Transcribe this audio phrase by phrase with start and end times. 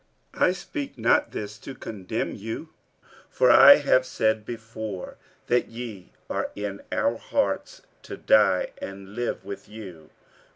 [0.33, 2.69] 47:007:003 I speak not this to condemn you:
[3.29, 9.45] for I have said before, that ye are in our hearts to die and live
[9.45, 10.09] with you.